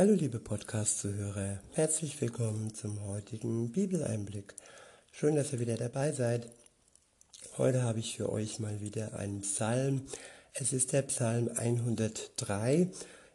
Hallo 0.00 0.14
liebe 0.14 0.40
Podcast-Zuhörer, 0.40 1.60
herzlich 1.72 2.18
willkommen 2.22 2.72
zum 2.72 3.04
heutigen 3.04 3.70
Bibeleinblick. 3.70 4.54
Schön, 5.12 5.36
dass 5.36 5.52
ihr 5.52 5.60
wieder 5.60 5.76
dabei 5.76 6.12
seid. 6.12 6.48
Heute 7.58 7.82
habe 7.82 7.98
ich 7.98 8.16
für 8.16 8.32
euch 8.32 8.60
mal 8.60 8.80
wieder 8.80 9.18
einen 9.18 9.42
Psalm. 9.42 10.06
Es 10.54 10.72
ist 10.72 10.94
der 10.94 11.02
Psalm 11.02 11.50
103. 11.54 12.88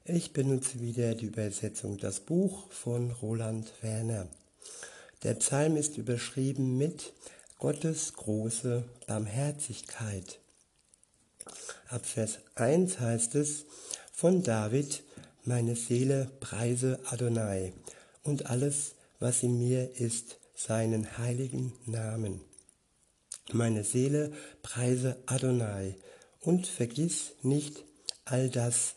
Ich 0.05 0.33
benutze 0.33 0.79
wieder 0.79 1.13
die 1.13 1.27
Übersetzung 1.27 1.99
Das 1.99 2.21
Buch 2.21 2.71
von 2.71 3.11
Roland 3.11 3.71
Werner. 3.81 4.27
Der 5.21 5.35
Psalm 5.35 5.77
ist 5.77 5.99
überschrieben 5.99 6.79
mit 6.79 7.13
Gottes 7.59 8.13
große 8.13 8.83
Barmherzigkeit. 9.05 10.39
Ab 11.89 12.07
Vers 12.07 12.39
1 12.55 12.99
heißt 12.99 13.35
es 13.35 13.65
von 14.11 14.41
David, 14.41 15.03
meine 15.45 15.75
Seele 15.75 16.31
preise 16.39 16.99
Adonai 17.05 17.73
und 18.23 18.47
alles, 18.47 18.95
was 19.19 19.43
in 19.43 19.57
mir 19.59 19.95
ist, 19.99 20.39
seinen 20.55 21.17
heiligen 21.17 21.73
Namen. 21.85 22.41
Meine 23.51 23.83
Seele 23.83 24.33
preise 24.63 25.17
Adonai 25.27 25.95
und 26.39 26.65
vergiss 26.67 27.33
nicht 27.43 27.83
all 28.25 28.49
das 28.49 28.95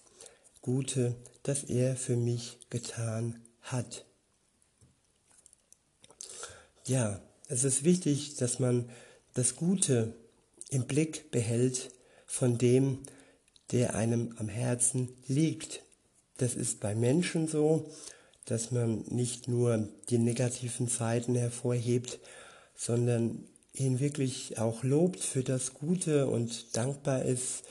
Gute, 0.62 1.14
das 1.42 1.64
er 1.64 1.96
für 1.96 2.16
mich 2.16 2.58
getan 2.70 3.42
hat. 3.62 4.06
Ja, 6.86 7.20
es 7.48 7.64
ist 7.64 7.84
wichtig, 7.84 8.36
dass 8.36 8.58
man 8.58 8.88
das 9.34 9.56
Gute 9.56 10.14
im 10.70 10.86
Blick 10.86 11.30
behält 11.30 11.90
von 12.26 12.58
dem, 12.58 13.00
der 13.72 13.94
einem 13.94 14.34
am 14.38 14.48
Herzen 14.48 15.10
liegt. 15.26 15.82
Das 16.38 16.54
ist 16.54 16.80
bei 16.80 16.94
Menschen 16.94 17.48
so, 17.48 17.90
dass 18.44 18.70
man 18.70 19.04
nicht 19.08 19.48
nur 19.48 19.88
die 20.08 20.18
negativen 20.18 20.86
Seiten 20.86 21.34
hervorhebt, 21.34 22.20
sondern 22.74 23.44
ihn 23.74 24.00
wirklich 24.00 24.58
auch 24.58 24.84
lobt 24.84 25.20
für 25.20 25.42
das 25.42 25.74
Gute 25.74 26.28
und 26.28 26.76
dankbar 26.76 27.24
ist 27.24 27.64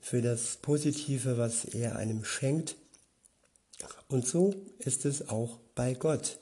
für 0.00 0.22
das 0.22 0.56
Positive, 0.56 1.38
was 1.38 1.64
er 1.64 1.96
einem 1.96 2.24
schenkt. 2.24 2.74
Und 4.08 4.26
so 4.26 4.54
ist 4.78 5.04
es 5.04 5.28
auch 5.28 5.58
bei 5.76 5.94
Gott. 5.94 6.38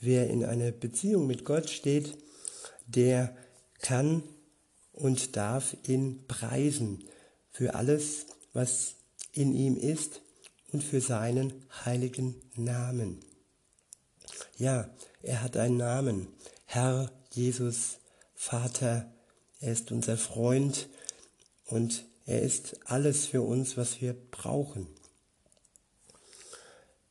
Wer 0.00 0.28
in 0.28 0.44
einer 0.44 0.70
Beziehung 0.70 1.26
mit 1.26 1.46
Gott 1.46 1.70
steht, 1.70 2.16
der 2.86 3.34
kann 3.80 4.22
und 4.92 5.34
darf 5.36 5.76
ihn 5.86 6.26
preisen 6.28 7.04
für 7.50 7.74
alles, 7.74 8.26
was 8.52 8.96
in 9.32 9.54
ihm 9.54 9.78
ist 9.78 10.20
und 10.72 10.82
für 10.82 11.00
seinen 11.00 11.52
heiligen 11.84 12.34
Namen. 12.54 13.20
Ja, 14.58 14.88
er 15.22 15.42
hat 15.42 15.56
einen 15.56 15.76
Namen. 15.76 16.28
Herr 16.64 17.10
Jesus, 17.32 17.98
Vater, 18.34 19.10
er 19.60 19.72
ist 19.72 19.92
unser 19.92 20.16
Freund 20.16 20.88
und 21.66 22.04
er 22.26 22.42
ist 22.42 22.78
alles 22.84 23.26
für 23.26 23.42
uns, 23.42 23.76
was 23.76 24.00
wir 24.00 24.14
brauchen. 24.30 24.88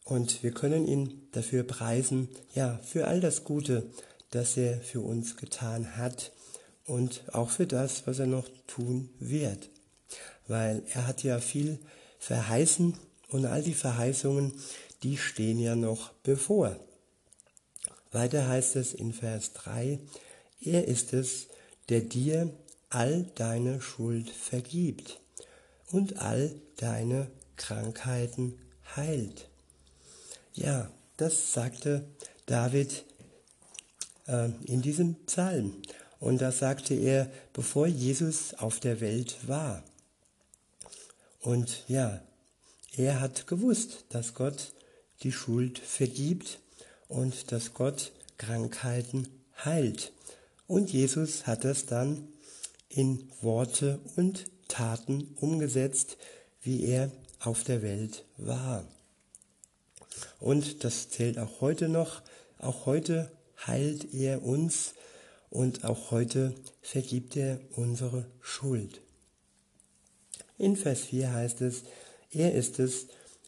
Und 0.03 0.43
wir 0.43 0.51
können 0.51 0.87
ihn 0.87 1.27
dafür 1.31 1.63
preisen, 1.63 2.29
ja, 2.53 2.79
für 2.83 3.07
all 3.07 3.21
das 3.21 3.43
Gute, 3.43 3.89
das 4.29 4.55
er 4.57 4.79
für 4.79 5.01
uns 5.01 5.37
getan 5.37 5.97
hat 5.97 6.31
und 6.85 7.23
auch 7.33 7.49
für 7.49 7.65
das, 7.65 8.05
was 8.05 8.19
er 8.19 8.27
noch 8.27 8.47
tun 8.67 9.09
wird. 9.19 9.69
Weil 10.47 10.83
er 10.93 11.07
hat 11.07 11.23
ja 11.23 11.39
viel 11.39 11.79
verheißen 12.19 12.97
und 13.29 13.45
all 13.45 13.63
die 13.63 13.73
Verheißungen, 13.73 14.53
die 15.03 15.17
stehen 15.17 15.59
ja 15.59 15.75
noch 15.75 16.11
bevor. 16.23 16.79
Weiter 18.11 18.47
heißt 18.47 18.75
es 18.77 18.93
in 18.93 19.13
Vers 19.13 19.53
3, 19.53 19.99
er 20.61 20.87
ist 20.87 21.13
es, 21.13 21.47
der 21.89 22.01
dir 22.01 22.49
all 22.89 23.23
deine 23.35 23.81
Schuld 23.81 24.29
vergibt 24.29 25.19
und 25.91 26.17
all 26.19 26.55
deine 26.77 27.29
Krankheiten 27.57 28.57
heilt. 28.95 29.49
Ja, 30.53 30.89
das 31.17 31.53
sagte 31.53 32.05
David 32.45 33.03
äh, 34.27 34.49
in 34.65 34.81
diesem 34.81 35.15
Psalm. 35.25 35.81
Und 36.19 36.41
das 36.41 36.59
sagte 36.59 36.95
er, 36.95 37.29
bevor 37.53 37.87
Jesus 37.87 38.53
auf 38.55 38.79
der 38.79 39.01
Welt 39.01 39.47
war. 39.47 39.83
Und 41.41 41.83
ja, 41.87 42.21
er 42.97 43.19
hat 43.19 43.47
gewusst, 43.47 44.05
dass 44.09 44.33
Gott 44.33 44.73
die 45.23 45.31
Schuld 45.31 45.79
vergibt 45.79 46.59
und 47.07 47.51
dass 47.51 47.73
Gott 47.73 48.11
Krankheiten 48.37 49.27
heilt. 49.63 50.11
Und 50.67 50.91
Jesus 50.91 51.47
hat 51.47 51.65
es 51.65 51.85
dann 51.85 52.27
in 52.89 53.29
Worte 53.41 53.99
und 54.15 54.45
Taten 54.67 55.35
umgesetzt, 55.39 56.17
wie 56.61 56.85
er 56.85 57.11
auf 57.39 57.63
der 57.63 57.81
Welt 57.81 58.25
war. 58.37 58.85
Und 60.39 60.83
das 60.83 61.09
zählt 61.09 61.37
auch 61.37 61.61
heute 61.61 61.89
noch. 61.89 62.21
Auch 62.57 62.85
heute 62.85 63.31
heilt 63.67 64.13
er 64.13 64.43
uns 64.43 64.93
und 65.49 65.83
auch 65.83 66.11
heute 66.11 66.55
vergibt 66.81 67.35
er 67.35 67.59
unsere 67.75 68.25
Schuld. 68.41 69.01
In 70.57 70.75
Vers 70.77 71.01
4 71.01 71.33
heißt 71.33 71.61
es, 71.61 71.83
er 72.35 72.53
ist 72.53 72.79
es, 72.79 73.07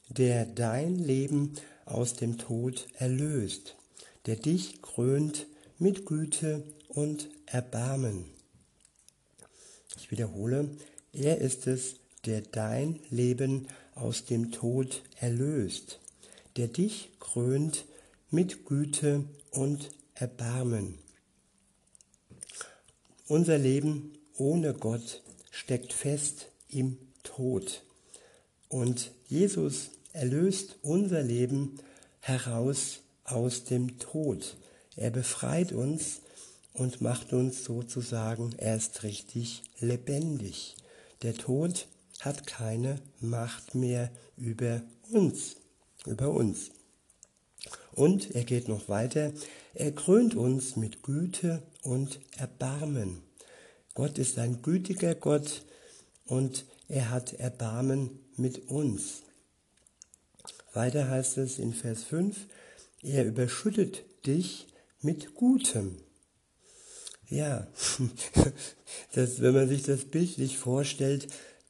der 0.10 0.46
dein 0.46 0.96
Leben 0.96 1.54
aus 1.86 2.14
dem 2.14 2.38
Tod 2.38 2.88
erlöst, 2.98 3.76
der 4.26 4.38
dich 4.38 4.82
krönt 4.82 5.46
mit 5.78 6.06
Güte 6.06 6.64
und 6.88 7.30
Erbarmen. 7.46 8.26
Ich 9.98 10.10
wiederhole, 10.10 10.70
er 11.12 11.40
ist 11.40 11.68
es, 11.68 11.96
der 12.26 12.42
dein 12.42 13.00
Leben 13.10 13.68
aus 13.94 14.26
dem 14.26 14.52
Tod 14.52 15.04
erlöst, 15.20 16.00
der 16.56 16.68
dich 16.68 17.10
krönt 17.20 17.86
mit 18.32 18.66
Güte 18.66 19.26
und 19.52 19.90
Erbarmen. 20.14 20.98
Unser 23.28 23.58
Leben 23.58 24.18
ohne 24.38 24.74
Gott 24.74 25.22
steckt 25.52 25.92
fest 25.92 26.48
im 26.70 26.98
Tod. 27.24 27.84
Und 28.70 29.12
Jesus 29.28 29.92
erlöst 30.14 30.78
unser 30.82 31.22
Leben 31.24 31.80
heraus 32.20 33.02
aus 33.24 33.64
dem 33.64 34.00
Tod. 34.00 34.58
Er 34.96 35.12
befreit 35.12 35.72
uns 35.72 36.22
und 36.74 37.02
macht 37.02 37.34
uns 37.34 37.64
sozusagen 37.64 38.54
erst 38.58 39.04
richtig 39.04 39.64
lebendig. 39.80 40.76
Der 41.22 41.34
Tod 41.34 41.88
hat 42.20 42.48
keine 42.48 43.02
Macht 43.20 43.76
mehr 43.76 44.12
über 44.36 44.82
uns, 45.12 45.56
über 46.06 46.32
uns. 46.32 46.72
Und 47.92 48.36
er 48.36 48.44
geht 48.44 48.68
noch 48.68 48.90
weiter, 48.90 49.34
er 49.74 49.92
krönt 49.92 50.36
uns 50.36 50.76
mit 50.76 51.04
Güte 51.04 51.64
und 51.82 52.20
Erbarmen. 52.38 53.24
Gott 53.94 54.20
ist 54.20 54.38
ein 54.38 54.62
gütiger 54.62 55.16
Gott 55.16 55.64
und 56.26 56.66
er 56.88 57.10
hat 57.10 57.34
Erbarmen 57.34 58.20
mit 58.38 58.70
uns. 58.70 59.24
Weiter 60.74 61.10
heißt 61.10 61.38
es 61.38 61.60
in 61.60 61.74
Vers 61.74 62.04
5, 62.04 62.36
er 63.02 63.26
überschüttet 63.26 64.04
dich 64.26 64.68
mit 65.02 65.36
Gutem. 65.36 65.98
Ja, 67.30 67.68
das, 69.14 69.42
wenn 69.42 69.54
man 69.54 69.68
sich 69.68 69.84
das 69.84 70.06
bildlich 70.06 70.58
vorstellt, 70.58 71.28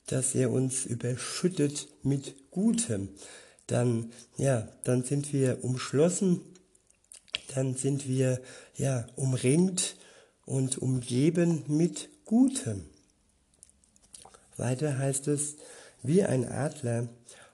dass 0.07 0.35
er 0.35 0.51
uns 0.51 0.85
überschüttet 0.85 1.88
mit 2.03 2.51
Gutem, 2.51 3.09
dann, 3.67 4.11
ja, 4.38 4.67
dann 4.83 5.03
sind 5.03 5.33
wir 5.33 5.63
umschlossen, 5.63 6.42
dann 7.53 7.75
sind 7.75 8.07
wir, 8.07 8.42
ja, 8.75 9.07
umringt 9.15 9.95
und 10.45 10.77
umgeben 10.77 11.63
mit 11.68 12.09
Gutem. 12.25 12.86
Weiter 14.56 14.97
heißt 14.97 15.27
es, 15.27 15.56
wie 16.03 16.23
ein 16.23 16.47
Adler, 16.47 17.07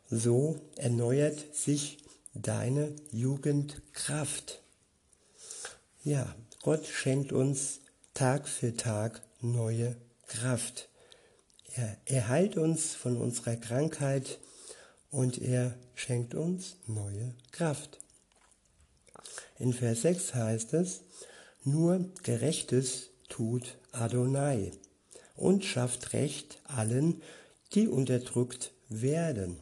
so 0.09 0.59
erneuert 0.77 1.55
sich 1.55 1.97
deine 2.33 2.95
Jugendkraft. 3.11 4.61
Ja, 6.03 6.35
Gott 6.61 6.85
schenkt 6.85 7.31
uns 7.31 7.79
Tag 8.13 8.47
für 8.47 8.75
Tag 8.75 9.21
neue 9.41 9.95
Kraft. 10.27 10.89
Er, 11.75 11.97
er 12.05 12.27
heilt 12.27 12.57
uns 12.57 12.93
von 12.93 13.17
unserer 13.17 13.55
Krankheit 13.55 14.39
und 15.09 15.41
er 15.41 15.75
schenkt 15.95 16.35
uns 16.35 16.77
neue 16.85 17.33
Kraft. 17.51 17.99
In 19.57 19.73
Vers 19.73 20.01
6 20.01 20.35
heißt 20.35 20.73
es, 20.73 21.01
nur 21.63 22.09
Gerechtes 22.23 23.09
tut 23.29 23.77
Adonai 23.91 24.71
und 25.35 25.63
schafft 25.63 26.13
Recht 26.13 26.59
allen, 26.65 27.21
die 27.73 27.87
unterdrückt 27.87 28.71
werden. 28.89 29.57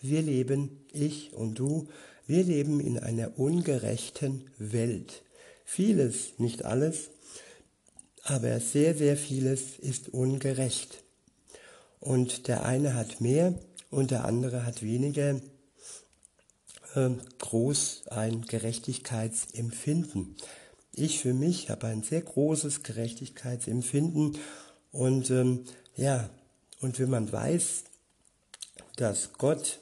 wir 0.00 0.22
leben, 0.22 0.86
ich 0.92 1.34
und 1.34 1.58
du, 1.58 1.88
wir 2.26 2.44
leben 2.44 2.80
in 2.80 2.98
einer 2.98 3.38
ungerechten 3.38 4.50
Welt. 4.58 5.22
Vieles, 5.64 6.38
nicht 6.38 6.64
alles, 6.64 7.10
aber 8.22 8.60
sehr, 8.60 8.94
sehr 8.94 9.16
vieles 9.16 9.78
ist 9.78 10.08
ungerecht. 10.08 11.02
Und 12.00 12.48
der 12.48 12.64
eine 12.64 12.94
hat 12.94 13.20
mehr 13.20 13.54
und 13.90 14.10
der 14.10 14.24
andere 14.24 14.64
hat 14.64 14.82
weniger 14.82 15.40
äh, 16.94 17.10
groß 17.38 18.04
ein 18.08 18.42
Gerechtigkeitsempfinden. 18.42 20.36
Ich 20.92 21.20
für 21.20 21.34
mich 21.34 21.70
habe 21.70 21.88
ein 21.88 22.02
sehr 22.02 22.22
großes 22.22 22.82
Gerechtigkeitsempfinden 22.82 24.38
und 24.92 25.30
ähm, 25.30 25.64
ja, 25.96 26.30
und 26.80 26.98
wenn 26.98 27.10
man 27.10 27.30
weiß, 27.30 27.84
dass 28.96 29.32
Gott 29.34 29.78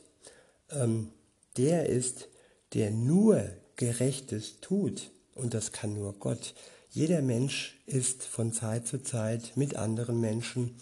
ähm, 0.70 1.10
der 1.56 1.88
ist, 1.88 2.28
der 2.74 2.90
nur 2.90 3.48
Gerechtes 3.76 4.60
tut, 4.60 5.10
und 5.34 5.54
das 5.54 5.72
kann 5.72 5.94
nur 5.94 6.14
Gott. 6.14 6.54
Jeder 6.90 7.22
Mensch 7.22 7.80
ist 7.86 8.24
von 8.24 8.52
Zeit 8.52 8.88
zu 8.88 9.02
Zeit 9.02 9.52
mit 9.56 9.76
anderen 9.76 10.20
Menschen 10.20 10.80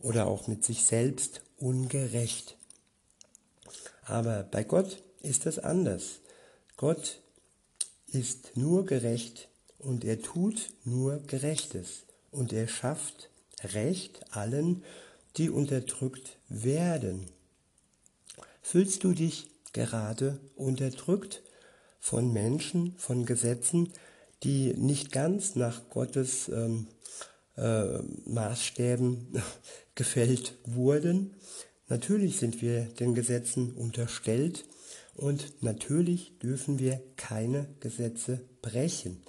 oder 0.00 0.26
auch 0.26 0.46
mit 0.46 0.64
sich 0.64 0.84
selbst 0.84 1.42
ungerecht. 1.58 2.56
Aber 4.04 4.44
bei 4.44 4.64
Gott 4.64 5.02
ist 5.20 5.44
das 5.44 5.58
anders. 5.58 6.20
Gott 6.76 7.20
ist 8.06 8.56
nur 8.56 8.86
gerecht 8.86 9.48
und 9.78 10.04
er 10.04 10.22
tut 10.22 10.70
nur 10.84 11.18
Gerechtes 11.26 12.04
und 12.30 12.52
er 12.52 12.68
schafft 12.68 13.28
Recht 13.74 14.34
allen, 14.34 14.84
die 15.36 15.50
unterdrückt 15.50 16.38
werden. 16.48 17.26
Fühlst 18.62 19.04
du 19.04 19.12
dich 19.12 19.48
gerade 19.72 20.40
unterdrückt 20.56 21.42
von 22.00 22.32
Menschen, 22.32 22.94
von 22.96 23.24
Gesetzen, 23.26 23.92
die 24.42 24.74
nicht 24.74 25.12
ganz 25.12 25.54
nach 25.56 25.88
Gottes 25.90 26.48
ähm, 26.48 26.88
äh, 27.56 27.98
Maßstäben 28.26 29.42
gefällt 29.94 30.54
wurden? 30.64 31.34
Natürlich 31.88 32.38
sind 32.38 32.60
wir 32.60 32.82
den 32.84 33.14
Gesetzen 33.14 33.72
unterstellt 33.72 34.64
und 35.14 35.62
natürlich 35.62 36.38
dürfen 36.38 36.78
wir 36.78 37.00
keine 37.16 37.68
Gesetze 37.80 38.40
brechen. 38.62 39.22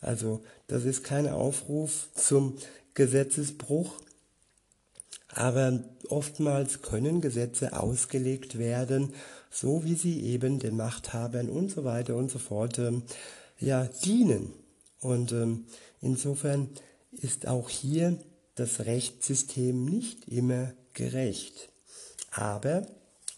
Also 0.00 0.42
das 0.66 0.84
ist 0.84 1.04
kein 1.04 1.28
Aufruf 1.28 2.08
zum 2.14 2.56
Gesetzesbruch, 2.94 4.00
aber 5.34 5.84
oftmals 6.08 6.82
können 6.82 7.20
Gesetze 7.20 7.78
ausgelegt 7.78 8.58
werden, 8.58 9.12
so 9.50 9.84
wie 9.84 9.94
sie 9.94 10.22
eben 10.22 10.58
den 10.58 10.76
Machthabern 10.76 11.48
und 11.48 11.70
so 11.70 11.84
weiter 11.84 12.16
und 12.16 12.30
so 12.30 12.38
fort 12.38 12.78
ähm, 12.78 13.02
ja, 13.58 13.84
dienen. 14.04 14.52
Und 15.00 15.32
ähm, 15.32 15.66
insofern 16.00 16.68
ist 17.12 17.46
auch 17.46 17.68
hier 17.68 18.18
das 18.54 18.80
Rechtssystem 18.80 19.84
nicht 19.84 20.28
immer 20.28 20.72
gerecht. 20.94 21.68
Aber 22.30 22.86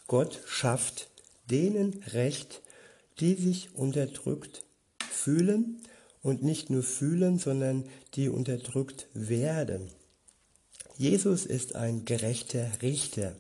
Gott 0.07 0.41
schafft 0.47 1.09
denen 1.51 2.03
Recht, 2.13 2.63
die 3.21 3.35
sich 3.35 3.75
unterdrückt 3.75 4.65
fühlen 5.11 5.83
und 6.23 6.43
nicht 6.43 6.71
nur 6.71 6.83
fühlen, 6.83 7.39
sondern 7.39 7.85
die 8.15 8.29
unterdrückt 8.29 9.09
werden. 9.13 9.91
Jesus 11.01 11.47
ist 11.47 11.77
ein 11.77 12.05
gerechter 12.05 12.71
Richter. 12.83 13.33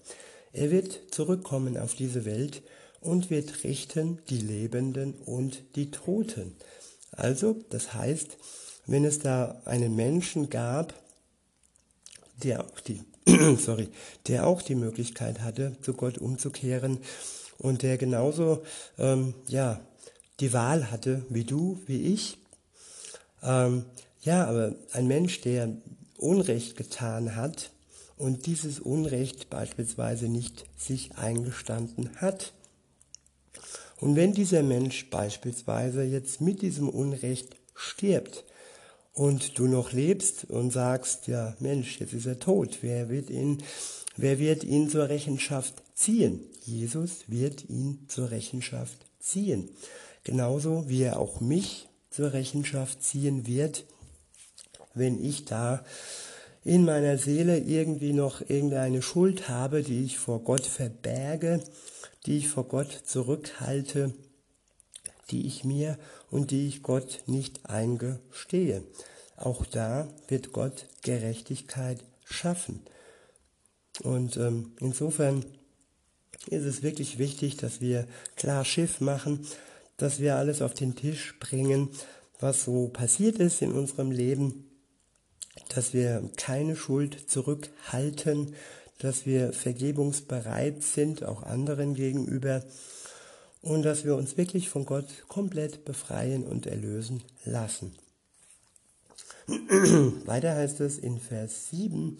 Er 0.54 0.70
wird 0.70 0.98
zurückkommen 1.10 1.76
auf 1.76 1.94
diese 1.94 2.24
Welt 2.24 2.62
und 3.02 3.28
wird 3.28 3.64
richten 3.64 4.18
die 4.30 4.38
Lebenden 4.38 5.12
und 5.26 5.62
die 5.76 5.90
Toten. 5.90 6.56
Also, 7.12 7.62
das 7.68 7.92
heißt, 7.92 8.38
wenn 8.86 9.04
es 9.04 9.18
da 9.18 9.60
einen 9.66 9.94
Menschen 9.94 10.48
gab, 10.48 10.94
der 12.42 12.64
auch 12.64 12.80
die, 12.80 13.02
sorry, 13.58 13.90
der 14.26 14.46
auch 14.46 14.62
die 14.62 14.74
Möglichkeit 14.74 15.42
hatte, 15.42 15.76
zu 15.82 15.92
Gott 15.92 16.16
umzukehren 16.16 16.96
und 17.58 17.82
der 17.82 17.98
genauso, 17.98 18.62
ähm, 18.96 19.34
ja, 19.48 19.82
die 20.40 20.54
Wahl 20.54 20.90
hatte 20.90 21.26
wie 21.28 21.44
du, 21.44 21.78
wie 21.84 22.14
ich, 22.14 22.38
ähm, 23.42 23.84
ja, 24.22 24.46
aber 24.46 24.76
ein 24.92 25.06
Mensch, 25.06 25.42
der 25.42 25.76
Unrecht 26.20 26.76
getan 26.76 27.36
hat 27.36 27.70
und 28.16 28.46
dieses 28.46 28.80
Unrecht 28.80 29.50
beispielsweise 29.50 30.28
nicht 30.28 30.66
sich 30.76 31.16
eingestanden 31.16 32.10
hat. 32.16 32.52
Und 33.98 34.16
wenn 34.16 34.32
dieser 34.32 34.62
Mensch 34.62 35.10
beispielsweise 35.10 36.02
jetzt 36.04 36.40
mit 36.40 36.62
diesem 36.62 36.88
Unrecht 36.88 37.56
stirbt 37.74 38.44
und 39.14 39.58
du 39.58 39.66
noch 39.66 39.92
lebst 39.92 40.44
und 40.44 40.70
sagst, 40.70 41.26
ja 41.26 41.56
Mensch, 41.60 42.00
jetzt 42.00 42.12
ist 42.12 42.26
er 42.26 42.38
tot, 42.38 42.78
wer 42.82 43.08
wird 43.08 43.30
ihn, 43.30 43.62
wer 44.16 44.38
wird 44.38 44.64
ihn 44.64 44.88
zur 44.88 45.08
Rechenschaft 45.08 45.82
ziehen? 45.94 46.40
Jesus 46.62 47.24
wird 47.28 47.68
ihn 47.68 48.04
zur 48.08 48.30
Rechenschaft 48.30 48.98
ziehen. 49.18 49.70
Genauso 50.24 50.88
wie 50.88 51.02
er 51.02 51.18
auch 51.18 51.40
mich 51.40 51.88
zur 52.10 52.32
Rechenschaft 52.32 53.02
ziehen 53.02 53.46
wird, 53.46 53.84
wenn 54.94 55.22
ich 55.22 55.44
da 55.44 55.84
in 56.64 56.84
meiner 56.84 57.16
Seele 57.16 57.58
irgendwie 57.58 58.12
noch 58.12 58.40
irgendeine 58.42 59.02
Schuld 59.02 59.48
habe, 59.48 59.82
die 59.82 60.04
ich 60.04 60.18
vor 60.18 60.44
Gott 60.44 60.66
verberge, 60.66 61.62
die 62.26 62.38
ich 62.38 62.48
vor 62.48 62.64
Gott 62.64 62.92
zurückhalte, 63.04 64.12
die 65.30 65.46
ich 65.46 65.64
mir 65.64 65.98
und 66.30 66.50
die 66.50 66.68
ich 66.68 66.82
Gott 66.82 67.22
nicht 67.26 67.66
eingestehe. 67.66 68.82
Auch 69.36 69.64
da 69.64 70.08
wird 70.28 70.52
Gott 70.52 70.86
Gerechtigkeit 71.02 72.04
schaffen. 72.24 72.80
Und 74.02 74.36
ähm, 74.36 74.72
insofern 74.80 75.44
ist 76.46 76.64
es 76.64 76.82
wirklich 76.82 77.18
wichtig, 77.18 77.56
dass 77.56 77.80
wir 77.80 78.06
klar 78.36 78.64
Schiff 78.64 79.00
machen, 79.00 79.46
dass 79.96 80.20
wir 80.20 80.36
alles 80.36 80.62
auf 80.62 80.74
den 80.74 80.94
Tisch 80.94 81.38
bringen, 81.38 81.90
was 82.38 82.64
so 82.64 82.88
passiert 82.88 83.36
ist 83.36 83.60
in 83.62 83.72
unserem 83.72 84.10
Leben, 84.10 84.69
dass 85.74 85.94
wir 85.94 86.28
keine 86.36 86.76
Schuld 86.76 87.30
zurückhalten, 87.30 88.54
dass 88.98 89.24
wir 89.24 89.52
vergebungsbereit 89.52 90.82
sind, 90.82 91.24
auch 91.24 91.42
anderen 91.42 91.94
gegenüber, 91.94 92.62
und 93.62 93.82
dass 93.82 94.04
wir 94.04 94.16
uns 94.16 94.36
wirklich 94.36 94.68
von 94.68 94.86
Gott 94.86 95.06
komplett 95.28 95.84
befreien 95.84 96.44
und 96.44 96.66
erlösen 96.66 97.22
lassen. 97.44 97.94
Weiter 100.26 100.54
heißt 100.54 100.80
es 100.80 100.98
in 100.98 101.18
Vers 101.18 101.70
7, 101.70 102.18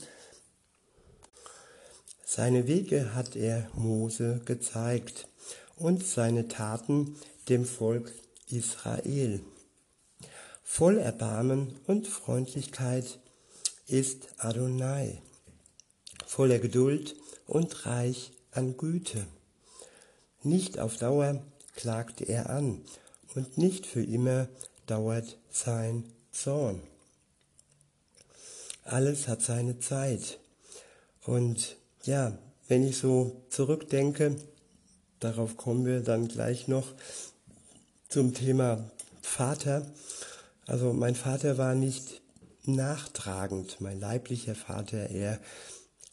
seine 2.25 2.69
Wege 2.69 3.15
hat 3.15 3.35
er 3.35 3.69
Mose 3.75 4.41
gezeigt 4.45 5.27
und 5.77 6.07
seine 6.07 6.47
Taten 6.47 7.17
dem 7.49 7.65
Volk 7.65 8.13
Israel. 8.49 9.41
Voll 10.63 10.99
Erbarmen 10.99 11.75
und 11.89 12.07
Freundlichkeit 12.07 13.19
ist 13.91 14.29
Adonai, 14.39 15.21
voller 16.27 16.59
Geduld 16.59 17.17
und 17.47 17.87
reich 17.87 18.31
an 18.53 18.77
Güte. 18.77 19.27
Nicht 20.43 20.79
auf 20.79 20.97
Dauer 20.97 21.43
klagt 21.75 22.21
er 22.21 22.51
an 22.51 22.83
und 23.35 23.59
nicht 23.59 23.87
für 23.87 24.03
immer 24.03 24.49
dauert 24.87 25.39
sein 25.51 26.05
Zorn. 26.31 26.81
Alles 28.85 29.29
hat 29.29 29.43
seine 29.43 29.79
Zeit. 29.79 30.39
Und 31.25 31.77
ja, 32.05 32.39
wenn 32.69 32.87
ich 32.87 32.99
so 32.99 33.43
zurückdenke, 33.51 34.37
darauf 35.19 35.57
kommen 35.57 35.85
wir 35.85 36.01
dann 36.01 36.29
gleich 36.29 36.69
noch 36.69 36.95
zum 38.09 38.35
Thema 38.35 38.91
Vater. 39.21 39.87
Also 40.67 40.93
mein 40.93 41.15
Vater 41.15 41.59
war 41.59 41.75
nicht 41.75 42.20
nachtragend, 42.75 43.81
mein 43.81 44.00
leiblicher 44.00 44.55
Vater, 44.55 45.11
er 45.11 45.41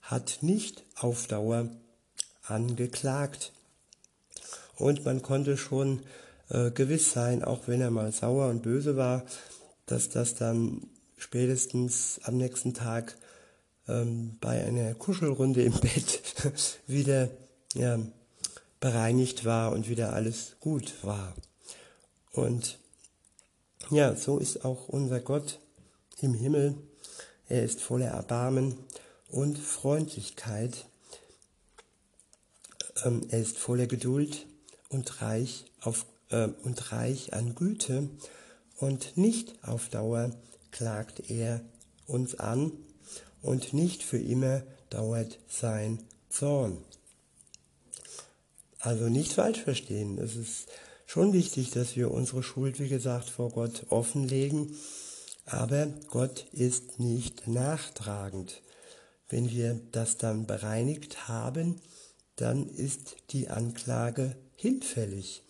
hat 0.01 0.39
nicht 0.41 0.83
auf 0.95 1.27
Dauer 1.27 1.69
angeklagt. 2.43 3.51
Und 4.75 5.05
man 5.05 5.21
konnte 5.21 5.57
schon 5.57 6.03
äh, 6.49 6.71
gewiss 6.71 7.11
sein, 7.11 7.43
auch 7.43 7.67
wenn 7.67 7.81
er 7.81 7.91
mal 7.91 8.11
sauer 8.11 8.49
und 8.49 8.61
böse 8.61 8.95
war, 8.95 9.25
dass 9.85 10.09
das 10.09 10.35
dann 10.35 10.87
spätestens 11.17 12.19
am 12.23 12.37
nächsten 12.37 12.73
Tag 12.73 13.17
ähm, 13.87 14.37
bei 14.39 14.63
einer 14.63 14.93
Kuschelrunde 14.93 15.63
im 15.63 15.73
Bett 15.81 16.79
wieder 16.87 17.29
ja, 17.73 17.99
bereinigt 18.79 19.45
war 19.45 19.71
und 19.71 19.89
wieder 19.89 20.13
alles 20.13 20.57
gut 20.59 20.93
war. 21.03 21.33
Und 22.31 22.79
ja, 23.89 24.15
so 24.15 24.37
ist 24.37 24.63
auch 24.63 24.87
unser 24.89 25.19
Gott 25.19 25.59
im 26.21 26.33
Himmel. 26.33 26.75
Er 27.47 27.63
ist 27.63 27.81
voller 27.81 28.07
Erbarmen 28.07 28.77
und 29.29 29.57
Freundlichkeit. 29.57 30.85
ähm, 33.05 33.27
er 33.29 33.39
ist 33.39 33.57
voller 33.57 33.87
Geduld 33.87 34.47
und 34.89 35.21
reich, 35.21 35.65
auf, 35.81 36.05
äh, 36.29 36.49
und 36.63 36.91
reich 36.91 37.33
an 37.33 37.55
Güte 37.55 38.09
und 38.77 39.17
nicht 39.17 39.63
auf 39.63 39.89
Dauer 39.89 40.31
klagt 40.71 41.29
er 41.29 41.61
uns 42.07 42.35
an 42.35 42.71
und 43.41 43.73
nicht 43.73 44.03
für 44.03 44.19
immer 44.19 44.63
dauert 44.89 45.39
sein 45.47 45.99
Zorn. 46.29 46.77
Also 48.79 49.09
nicht 49.09 49.33
falsch 49.33 49.61
verstehen. 49.61 50.17
Es 50.17 50.35
ist 50.35 50.67
schon 51.05 51.33
wichtig, 51.33 51.71
dass 51.71 51.95
wir 51.95 52.11
unsere 52.11 52.43
Schuld, 52.43 52.79
wie 52.79 52.89
gesagt, 52.89 53.29
vor 53.29 53.51
Gott 53.51 53.85
offenlegen. 53.89 54.75
Aber 55.49 55.87
Gott 56.09 56.45
ist 56.51 56.99
nicht 56.99 57.47
nachtragend. 57.47 58.61
Wenn 59.29 59.49
wir 59.49 59.79
das 59.93 60.17
dann 60.17 60.45
bereinigt 60.45 61.29
haben, 61.29 61.79
dann 62.35 62.67
ist 62.67 63.15
die 63.29 63.49
Anklage 63.49 64.35
hinfällig 64.55 65.43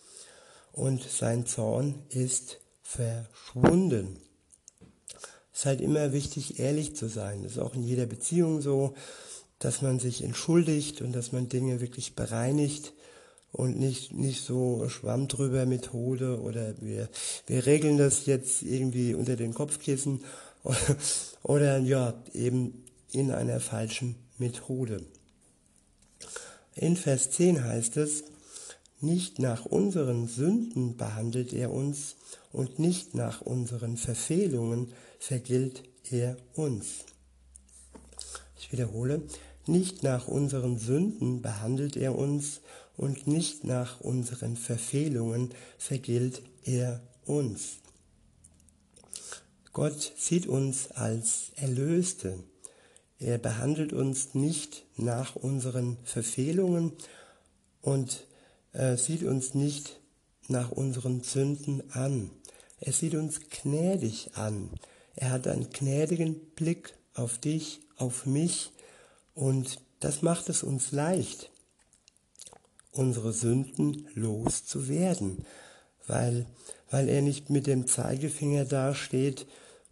und 0.72 1.02
sein 1.02 1.48
Zorn 1.48 1.96
ist 2.10 2.60
verschwunden. 2.84 4.20
Es 5.52 5.62
ist 5.62 5.66
halt 5.66 5.82
immer 5.82 6.14
wichtig, 6.14 6.60
ehrlich 6.60 6.96
zu 6.96 7.10
sein. 7.10 7.42
Das 7.42 7.54
ist 7.54 7.58
auch 7.58 7.74
in 7.74 7.82
jeder 7.82 8.06
Beziehung 8.06 8.62
so, 8.62 8.94
dass 9.58 9.82
man 9.82 10.00
sich 10.00 10.24
entschuldigt 10.24 11.02
und 11.02 11.14
dass 11.14 11.32
man 11.32 11.50
Dinge 11.50 11.82
wirklich 11.82 12.16
bereinigt 12.16 12.94
und 13.58 13.80
nicht, 13.80 14.14
nicht 14.14 14.44
so 14.44 14.88
Schwamm 14.88 15.28
drüber 15.28 15.66
Methode 15.66 16.40
oder 16.42 16.76
wir, 16.80 17.10
wir 17.48 17.66
regeln 17.66 17.98
das 17.98 18.28
jetzt 18.28 18.62
irgendwie 18.62 19.16
unter 19.16 19.36
den 19.36 19.54
Kopfkissen 19.56 20.24
oder, 20.64 20.78
oder 21.44 21.78
ja, 21.80 22.14
eben 22.34 22.86
in 23.12 23.32
einer 23.32 23.60
falschen 23.60 24.16
Methode. 24.38 25.04
In 26.76 26.96
Vers 26.96 27.32
10 27.32 27.64
heißt 27.64 27.98
es, 27.98 28.26
nicht 29.02 29.40
nach 29.40 29.66
unseren 29.66 30.28
Sünden 30.28 30.96
behandelt 30.96 31.52
er 31.52 31.72
uns 31.72 32.16
und 32.52 32.78
nicht 32.78 33.16
nach 33.16 33.42
unseren 33.42 33.98
Verfehlungen 33.98 34.92
vergilt 35.18 35.84
er 36.12 36.38
uns. 36.54 37.06
Ich 38.60 38.72
wiederhole, 38.72 39.24
nicht 39.66 40.04
nach 40.04 40.28
unseren 40.28 40.78
Sünden 40.78 41.42
behandelt 41.42 41.98
er 41.98 42.16
uns 42.16 42.62
und 42.98 43.28
nicht 43.28 43.64
nach 43.64 44.02
unseren 44.02 44.58
Verfehlungen 44.58 45.54
vergilt 45.78 46.42
er 46.64 47.02
uns. 47.26 47.78
Gott 49.72 50.14
sieht 50.18 50.48
uns 50.48 50.92
als 50.92 51.52
Erlöste. 51.56 52.44
Er 53.20 53.38
behandelt 53.38 53.94
uns 53.94 54.34
nicht 54.34 54.86
nach 54.96 55.36
unseren 55.36 55.98
Verfehlungen 56.04 56.94
und 57.82 58.26
äh, 58.74 58.98
sieht 58.98 59.24
uns 59.24 59.54
nicht 59.54 60.00
nach 60.48 60.72
unseren 60.72 61.22
Sünden 61.22 61.92
an. 61.92 62.32
Er 62.80 62.94
sieht 62.94 63.16
uns 63.16 63.40
gnädig 63.50 64.32
an. 64.36 64.70
Er 65.16 65.32
hat 65.32 65.48
einen 65.48 65.70
gnädigen 65.70 66.40
Blick 66.56 66.94
auf 67.14 67.38
dich, 67.38 67.82
auf 67.98 68.26
mich 68.26 68.72
und 69.34 69.80
das 70.00 70.22
macht 70.22 70.50
es 70.50 70.64
uns 70.64 70.92
leicht, 70.92 71.52
unsere 72.98 73.34
Sünden 73.34 74.08
loszuwerden, 74.14 75.46
weil, 76.08 76.46
weil 76.90 77.10
er 77.10 77.22
nicht 77.22 77.50
mit 77.50 77.68
dem 77.68 77.88
Zeigefinger 77.88 78.66
dasteht 78.66 79.46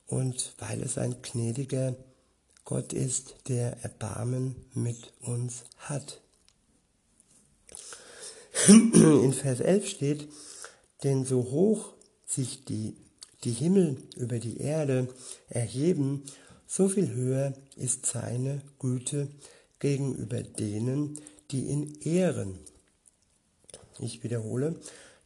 und 0.07 0.53
weil 0.59 0.81
es 0.81 0.97
ein 0.97 1.15
gnädiger 1.21 1.95
Gott 2.63 2.93
ist, 2.93 3.35
der 3.47 3.83
Erbarmen 3.83 4.55
mit 4.73 5.13
uns 5.21 5.63
hat. 5.77 6.21
In 8.67 9.33
Vers 9.33 9.59
11 9.59 9.87
steht, 9.87 10.27
denn 11.03 11.25
so 11.25 11.43
hoch 11.51 11.93
sich 12.25 12.65
die, 12.65 12.95
die 13.43 13.51
Himmel 13.51 13.97
über 14.15 14.39
die 14.39 14.57
Erde 14.57 15.07
erheben, 15.49 16.23
so 16.65 16.87
viel 16.87 17.13
höher 17.13 17.53
ist 17.75 18.05
seine 18.05 18.61
Güte 18.79 19.27
gegenüber 19.79 20.41
denen, 20.41 21.19
die 21.51 21.65
ihn 21.67 21.99
ehren. 22.01 22.59
Ich 23.99 24.23
wiederhole, 24.23 24.75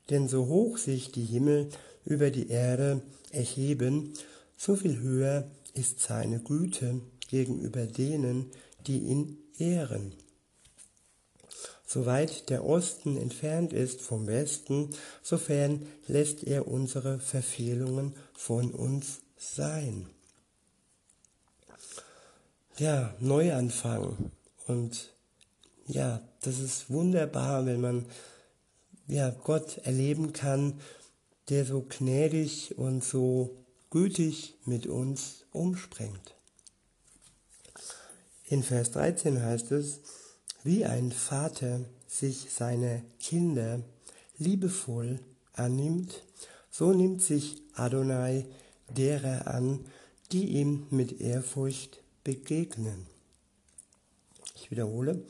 denn 0.09 0.27
so 0.27 0.47
hoch 0.47 0.77
sich 0.77 1.11
die 1.11 1.25
Himmel 1.25 1.69
über 2.05 2.31
die 2.31 2.49
Erde 2.49 3.01
erheben, 3.31 4.13
so 4.57 4.75
viel 4.75 4.99
höher 4.99 5.49
ist 5.73 6.01
seine 6.01 6.39
Güte 6.39 7.01
gegenüber 7.27 7.85
denen, 7.85 8.51
die 8.87 8.99
ihn 8.99 9.37
ehren. 9.57 10.13
Soweit 11.85 12.49
der 12.49 12.65
Osten 12.65 13.17
entfernt 13.17 13.73
ist 13.73 14.01
vom 14.01 14.27
Westen, 14.27 14.91
sofern 15.23 15.87
lässt 16.07 16.43
er 16.43 16.67
unsere 16.67 17.19
Verfehlungen 17.19 18.13
von 18.33 18.71
uns 18.71 19.21
sein. 19.37 20.07
Ja, 22.77 23.15
Neuanfang. 23.19 24.31
Und 24.67 25.09
ja, 25.87 26.21
das 26.41 26.59
ist 26.59 26.91
wunderbar, 26.91 27.65
wenn 27.65 27.81
man 27.81 28.05
ja, 29.09 29.31
Gott 29.31 29.79
erleben 29.79 30.33
kann, 30.33 30.79
der 31.49 31.65
so 31.65 31.81
gnädig 31.81 32.77
und 32.77 33.03
so 33.03 33.57
gütig 33.89 34.55
mit 34.65 34.85
uns 34.85 35.45
umspringt. 35.51 36.35
In 38.45 38.61
Vers 38.63 38.91
13 38.91 39.41
heißt 39.41 39.71
es, 39.71 39.99
wie 40.63 40.85
ein 40.85 41.11
Vater 41.11 41.81
sich 42.07 42.51
seiner 42.51 43.01
Kinder 43.19 43.81
liebevoll 44.37 45.19
annimmt, 45.53 46.23
so 46.69 46.93
nimmt 46.93 47.21
sich 47.21 47.61
Adonai 47.73 48.45
derer 48.95 49.47
an, 49.47 49.85
die 50.31 50.45
ihm 50.59 50.85
mit 50.91 51.19
Ehrfurcht 51.19 52.03
begegnen. 52.23 53.07
Ich 54.55 54.69
wiederhole, 54.69 55.23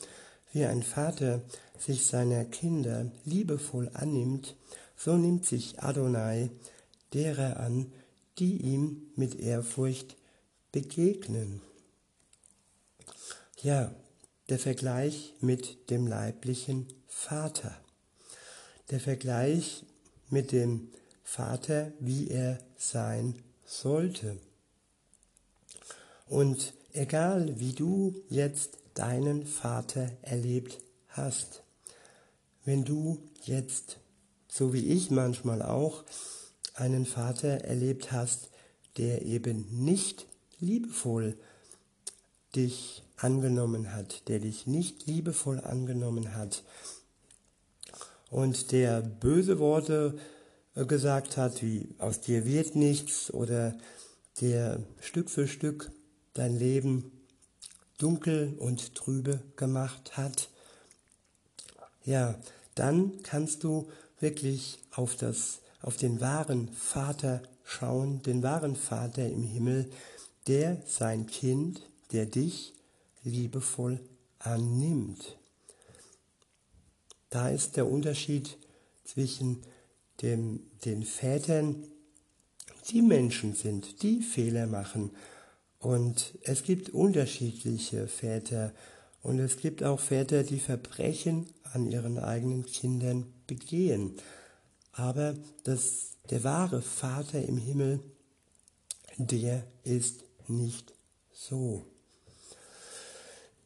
wie 0.52 0.66
ein 0.66 0.84
Vater 0.84 1.42
sich 1.80 2.06
seiner 2.06 2.46
Kinder 2.46 3.12
liebevoll 3.26 3.90
annimmt, 3.94 4.56
so 4.96 5.18
nimmt 5.18 5.46
sich 5.46 5.82
Adonai 5.82 6.50
derer 7.14 7.60
an, 7.60 7.92
die 8.38 8.58
ihm 8.58 9.12
mit 9.16 9.40
Ehrfurcht 9.40 10.16
begegnen. 10.72 11.62
Ja, 13.62 13.94
der 14.50 14.60
Vergleich 14.60 15.34
mit 15.42 15.90
dem 15.90 16.08
leiblichen 16.08 16.88
Vater. 17.08 17.78
Der 18.90 19.00
Vergleich 19.00 19.84
mit 20.30 20.52
dem 20.52 20.90
Vater, 21.24 21.92
wie 22.00 22.30
er 22.30 22.60
sein 22.78 23.36
sollte. 23.66 24.38
Und 26.28 26.74
egal 26.94 27.60
wie 27.60 27.74
du 27.74 28.16
jetzt 28.30 28.78
deinen 28.94 29.46
Vater 29.46 30.12
erlebt 30.22 30.80
hast, 31.10 31.64
wenn 32.70 32.86
du 32.86 33.18
jetzt, 33.46 33.98
so 34.48 34.74
wie 34.74 34.86
ich 34.86 35.10
manchmal 35.10 35.64
auch, 35.64 36.04
einen 36.76 37.08
Vater 37.08 37.66
erlebt 37.66 38.12
hast, 38.12 38.52
der 38.98 39.24
eben 39.24 39.66
nicht 39.84 40.28
liebevoll 40.60 41.36
dich 42.56 43.02
angenommen 43.18 43.92
hat, 43.96 44.28
der 44.28 44.38
dich 44.38 44.68
nicht 44.68 45.08
liebevoll 45.08 45.60
angenommen 45.60 46.36
hat 46.36 46.64
und 48.30 48.72
der 48.72 49.02
böse 49.02 49.58
Worte 49.58 50.20
äh, 50.76 50.86
gesagt 50.86 51.38
hat, 51.38 51.64
wie 51.64 51.90
aus 51.98 52.22
dir 52.22 52.46
wird 52.46 52.76
nichts 52.76 53.34
oder 53.34 53.76
der 54.42 54.84
Stück 55.00 55.32
für 55.32 55.48
Stück 55.48 55.92
dein 56.36 56.56
Leben 56.56 57.12
dunkel 57.98 58.56
und 58.60 58.94
trübe 58.94 59.42
gemacht 59.56 60.18
hat, 60.18 60.50
ja, 62.06 62.36
dann 62.80 63.22
kannst 63.24 63.64
du 63.64 63.90
wirklich 64.20 64.80
auf 64.92 65.16
das, 65.16 65.60
auf 65.82 65.98
den 65.98 66.22
wahren 66.22 66.70
Vater 66.70 67.42
schauen, 67.64 68.22
den 68.24 68.42
wahren 68.42 68.76
Vater 68.76 69.28
im 69.28 69.44
Himmel, 69.44 69.90
der 70.48 70.82
sein 70.88 71.28
Kind, 71.28 71.82
der 72.12 72.26
dich 72.26 72.74
liebevoll 73.24 74.00
annimmt. 74.40 75.38
Da 77.30 77.50
ist 77.50 77.78
der 77.78 77.88
Unterschied 77.88 78.58
zwischen 79.04 79.62
dem, 80.22 80.62
den 80.86 81.04
Vätern, 81.04 81.84
die 82.90 83.02
Menschen 83.02 83.54
sind, 83.54 84.02
die 84.02 84.22
Fehler 84.22 84.68
machen. 84.68 85.12
Und 85.80 86.38
es 86.44 86.64
gibt 86.64 86.90
unterschiedliche 86.90 88.08
Väter. 88.08 88.74
Und 89.22 89.40
es 89.40 89.58
gibt 89.58 89.84
auch 89.84 90.00
Väter, 90.00 90.44
die 90.44 90.60
Verbrechen 90.60 91.48
an 91.74 91.90
ihren 91.92 92.18
eigenen 92.18 92.66
Kindern 92.66 93.26
begehen. 93.48 94.16
Aber 94.94 95.36
das, 95.64 96.12
der 96.30 96.44
wahre 96.44 96.82
Vater 96.82 97.42
im 97.42 97.58
Himmel, 97.58 98.00
der 99.18 99.64
ist 99.84 100.24
nicht 100.48 100.94
so. 101.34 101.86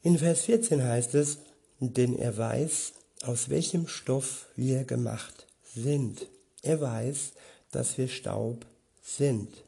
In 0.02 0.18
Vers 0.18 0.42
14 0.42 0.84
heißt 0.84 1.16
es, 1.16 1.38
denn 1.80 2.18
er 2.18 2.38
weiß 2.38 2.94
aus 3.24 3.50
welchem 3.50 3.88
Stoff 3.88 4.48
wir 4.56 4.84
gemacht 4.84 5.48
sind. 5.64 6.28
Er 6.62 6.82
weiß, 6.82 7.34
dass 7.72 7.98
wir 7.98 8.08
Staub 8.08 8.66
sind. 9.02 9.64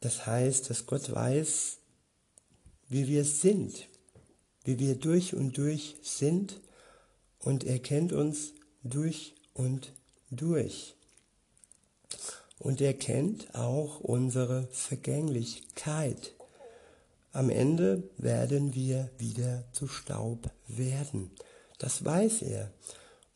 Das 0.00 0.26
heißt, 0.26 0.70
dass 0.70 0.86
Gott 0.86 1.12
weiß, 1.12 1.78
wie 2.90 3.08
wir 3.08 3.24
sind, 3.24 3.88
wie 4.64 4.78
wir 4.78 4.96
durch 4.96 5.34
und 5.34 5.56
durch 5.56 5.96
sind 6.02 6.60
und 7.38 7.64
er 7.64 7.78
kennt 7.78 8.12
uns 8.12 8.52
durch 8.82 9.34
und 9.54 9.92
durch. 10.30 10.94
Und 12.58 12.82
er 12.82 12.92
kennt 12.92 13.54
auch 13.54 14.00
unsere 14.00 14.68
Vergänglichkeit. 14.72 16.34
Am 17.32 17.48
Ende 17.48 18.02
werden 18.18 18.74
wir 18.74 19.08
wieder 19.16 19.64
zu 19.72 19.88
Staub 19.88 20.50
werden. 20.66 21.30
Das 21.78 22.04
weiß 22.04 22.42
er. 22.42 22.70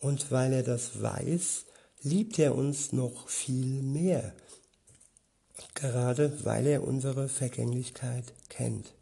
Und 0.01 0.31
weil 0.31 0.53
er 0.53 0.63
das 0.63 1.01
weiß, 1.01 1.65
liebt 2.03 2.39
er 2.39 2.55
uns 2.55 2.93
noch 2.93 3.29
viel 3.29 3.83
mehr. 3.83 4.35
Gerade 5.75 6.45
weil 6.45 6.67
er 6.67 6.83
unsere 6.83 7.29
Vergänglichkeit 7.29 8.35
kennt. 8.51 8.93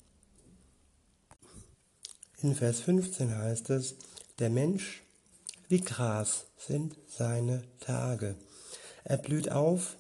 In 2.43 2.57
Vers 2.57 2.81
15 2.81 3.39
heißt 3.39 3.71
es, 3.71 3.95
der 4.41 4.51
Mensch 4.51 5.05
wie 5.69 5.81
Gras 5.81 6.47
sind 6.59 6.97
seine 7.09 7.63
Tage. 7.79 8.35
Er 9.05 9.17
blüht 9.17 9.53
auf 9.53 9.97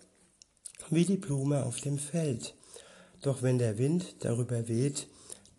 wie 0.91 1.05
die 1.05 1.19
Blume 1.19 1.65
auf 1.65 1.81
dem 1.81 1.99
Feld. 1.99 2.55
Doch 3.21 3.43
wenn 3.43 3.59
der 3.59 3.79
Wind 3.79 4.17
darüber 4.25 4.67
weht, 4.67 5.07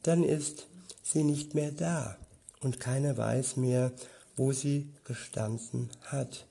dann 0.01 0.25
ist 0.25 0.67
sie 1.01 1.23
nicht 1.23 1.55
mehr 1.55 1.71
da 1.71 2.17
und 2.59 2.81
keiner 2.81 3.15
weiß 3.15 3.55
mehr, 3.55 3.93
wo 4.35 4.51
sie 4.51 4.89
gestanden 5.05 5.89
hat. 6.01 6.47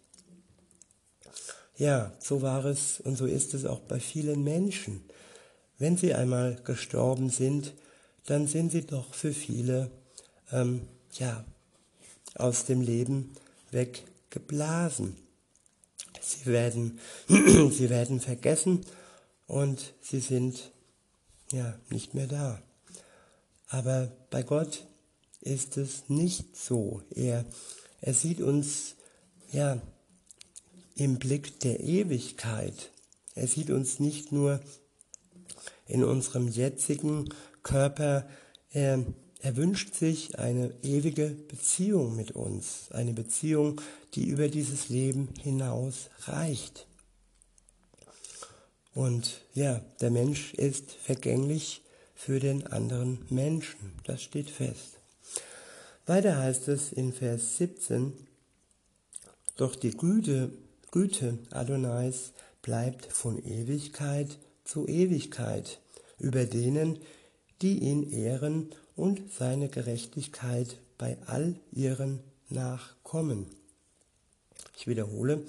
Ja, 1.76 2.12
so 2.18 2.40
war 2.40 2.64
es 2.64 3.00
und 3.00 3.16
so 3.16 3.26
ist 3.26 3.52
es 3.52 3.66
auch 3.66 3.80
bei 3.80 4.00
vielen 4.00 4.42
Menschen. 4.42 5.04
Wenn 5.78 5.98
sie 5.98 6.14
einmal 6.14 6.56
gestorben 6.64 7.28
sind, 7.28 7.74
dann 8.24 8.46
sind 8.46 8.72
sie 8.72 8.86
doch 8.86 9.12
für 9.12 9.34
viele 9.34 9.90
ähm, 10.52 10.86
ja, 11.14 11.44
aus 12.34 12.64
dem 12.64 12.80
Leben 12.80 13.32
weggeblasen. 13.70 15.16
Sie 16.20 16.46
werden, 16.46 17.00
sie 17.28 17.90
werden 17.90 18.20
vergessen 18.20 18.84
und 19.46 19.94
sie 20.00 20.20
sind 20.20 20.70
ja 21.50 21.78
nicht 21.90 22.14
mehr 22.14 22.26
da. 22.26 22.62
Aber 23.68 24.12
bei 24.30 24.42
Gott 24.42 24.86
ist 25.40 25.76
es 25.76 26.08
nicht 26.08 26.56
so. 26.56 27.02
Er, 27.10 27.44
er 28.00 28.14
sieht 28.14 28.40
uns 28.40 28.94
ja 29.50 29.80
im 30.94 31.18
Blick 31.18 31.60
der 31.60 31.80
Ewigkeit. 31.80 32.90
Er 33.34 33.48
sieht 33.48 33.70
uns 33.70 33.98
nicht 33.98 34.30
nur 34.30 34.60
in 35.86 36.04
unserem 36.04 36.48
jetzigen 36.48 37.28
Körper, 37.62 38.28
er, 38.70 39.04
er 39.42 39.56
wünscht 39.56 39.94
sich 39.94 40.38
eine 40.38 40.72
ewige 40.82 41.26
Beziehung 41.26 42.14
mit 42.14 42.30
uns, 42.30 42.92
eine 42.92 43.12
Beziehung, 43.12 43.80
die 44.14 44.28
über 44.28 44.48
dieses 44.48 44.88
Leben 44.88 45.30
hinaus 45.40 46.10
reicht. 46.26 46.86
Und 48.94 49.40
ja, 49.52 49.80
der 50.00 50.10
Mensch 50.10 50.54
ist 50.54 50.92
vergänglich 50.92 51.82
für 52.14 52.38
den 52.38 52.68
anderen 52.68 53.18
Menschen. 53.30 53.94
Das 54.04 54.22
steht 54.22 54.48
fest. 54.48 54.98
Weiter 56.06 56.36
heißt 56.36 56.68
es 56.68 56.92
in 56.92 57.12
Vers 57.12 57.56
17, 57.56 58.12
doch 59.56 59.74
die 59.74 59.90
Güte, 59.90 60.52
Güte 60.92 61.38
Adonais 61.50 62.32
bleibt 62.62 63.06
von 63.06 63.44
Ewigkeit 63.44 64.38
zu 64.64 64.86
Ewigkeit 64.86 65.80
über 66.18 66.44
denen, 66.44 67.00
die 67.60 67.78
ihn 67.80 68.08
ehren 68.08 68.72
und 68.96 69.32
seine 69.32 69.68
Gerechtigkeit 69.68 70.76
bei 70.98 71.16
all 71.26 71.56
ihren 71.72 72.20
Nachkommen. 72.48 73.46
Ich 74.76 74.86
wiederhole, 74.86 75.42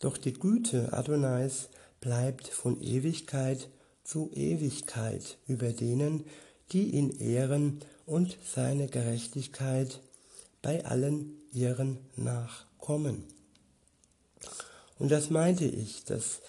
doch 0.00 0.16
die 0.16 0.32
Güte 0.32 0.92
Adonais 0.92 1.68
bleibt 2.00 2.48
von 2.48 2.80
Ewigkeit 2.82 3.68
zu 4.04 4.30
Ewigkeit 4.34 5.38
über 5.46 5.70
denen, 5.70 6.24
die 6.72 6.90
ihn 6.90 7.10
ehren 7.20 7.80
und 8.06 8.36
seine 8.54 8.88
Gerechtigkeit 8.88 10.00
bei 10.60 10.84
allen 10.84 11.36
ihren 11.52 11.98
Nachkommen. 12.16 13.24
Und 14.98 15.10
das 15.10 15.30
meinte 15.30 15.64
ich, 15.64 16.04
dass, 16.04 16.40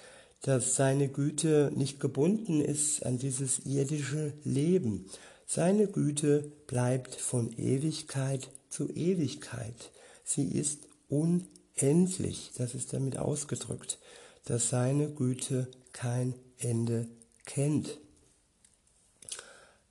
dass 0.42 0.76
seine 0.76 1.08
Güte 1.08 1.72
nicht 1.76 2.00
gebunden 2.00 2.62
ist 2.62 3.06
an 3.06 3.18
dieses 3.18 3.66
irdische 3.66 4.34
Leben. 4.44 5.06
Seine 5.56 5.86
Güte 5.86 6.52
bleibt 6.66 7.14
von 7.14 7.56
Ewigkeit 7.60 8.50
zu 8.70 8.90
Ewigkeit. 8.90 9.92
Sie 10.24 10.48
ist 10.48 10.88
unendlich, 11.10 12.50
das 12.58 12.74
ist 12.74 12.92
damit 12.92 13.18
ausgedrückt, 13.18 14.00
dass 14.46 14.70
seine 14.70 15.12
Güte 15.12 15.68
kein 15.92 16.34
Ende 16.58 17.08
kennt. 17.46 18.00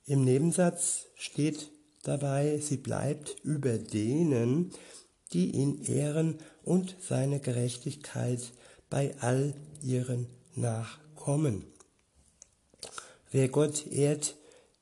Im 0.05 0.25
Nebensatz 0.25 1.05
steht 1.15 1.71
dabei, 2.01 2.57
sie 2.57 2.75
bleibt 2.75 3.37
über 3.45 3.77
denen, 3.77 4.73
die 5.31 5.51
ihn 5.51 5.81
ehren 5.85 6.39
und 6.65 6.97
seine 6.99 7.39
Gerechtigkeit 7.39 8.51
bei 8.89 9.15
all 9.21 9.53
ihren 9.81 10.27
Nachkommen. 10.55 11.63
Wer 13.31 13.47
Gott 13.47 13.87
ehrt, 13.87 14.35